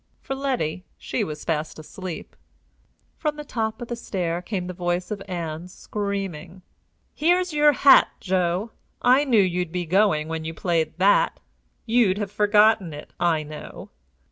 For 0.19 0.33
Letty, 0.33 0.83
she 0.97 1.23
was 1.23 1.45
fast 1.45 1.77
asleep. 1.77 2.35
From 3.19 3.35
the 3.35 3.43
top 3.43 3.83
of 3.83 3.87
the 3.87 3.95
stair 3.95 4.41
came 4.41 4.65
the 4.65 4.73
voice 4.73 5.11
of 5.11 5.21
Ann, 5.27 5.67
screaming: 5.67 6.63
"Here's 7.13 7.53
your 7.53 7.73
hat, 7.73 8.07
Joe. 8.19 8.71
I 9.03 9.25
knew 9.25 9.43
you'd 9.43 9.71
be 9.71 9.85
going 9.85 10.27
when 10.27 10.43
you 10.43 10.55
played 10.55 10.97
that. 10.97 11.39
You'd 11.85 12.17
have 12.17 12.31
forgotten 12.31 12.95
it, 12.95 13.13
I 13.19 13.43
know!" 13.43 13.91